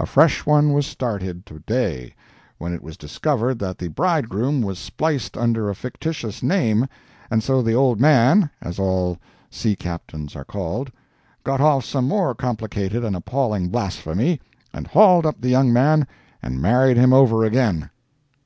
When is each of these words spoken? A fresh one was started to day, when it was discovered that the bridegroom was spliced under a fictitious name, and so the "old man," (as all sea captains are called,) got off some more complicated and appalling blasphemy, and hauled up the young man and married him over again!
A 0.00 0.06
fresh 0.06 0.46
one 0.46 0.72
was 0.72 0.86
started 0.86 1.44
to 1.44 1.58
day, 1.58 2.14
when 2.56 2.72
it 2.72 2.82
was 2.82 2.96
discovered 2.96 3.58
that 3.58 3.76
the 3.76 3.88
bridegroom 3.88 4.62
was 4.62 4.78
spliced 4.78 5.36
under 5.36 5.68
a 5.68 5.74
fictitious 5.74 6.42
name, 6.42 6.86
and 7.30 7.42
so 7.42 7.60
the 7.60 7.74
"old 7.74 8.00
man," 8.00 8.48
(as 8.62 8.78
all 8.78 9.18
sea 9.50 9.76
captains 9.76 10.34
are 10.34 10.44
called,) 10.46 10.90
got 11.44 11.60
off 11.60 11.84
some 11.84 12.08
more 12.08 12.34
complicated 12.34 13.04
and 13.04 13.14
appalling 13.14 13.68
blasphemy, 13.68 14.40
and 14.72 14.86
hauled 14.86 15.26
up 15.26 15.38
the 15.38 15.50
young 15.50 15.70
man 15.70 16.06
and 16.40 16.62
married 16.62 16.96
him 16.96 17.12
over 17.12 17.44
again! 17.44 17.90